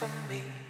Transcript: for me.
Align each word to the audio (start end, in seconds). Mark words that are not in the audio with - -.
for 0.00 0.08
me. 0.30 0.69